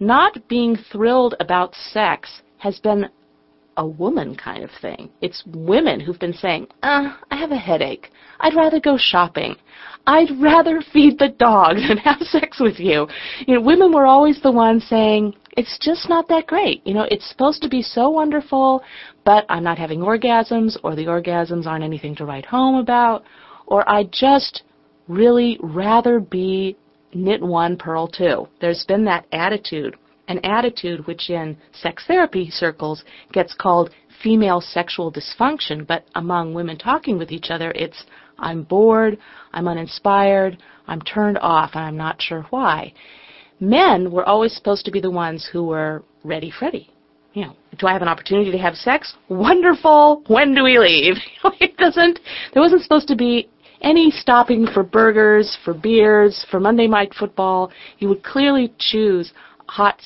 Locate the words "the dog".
11.18-11.76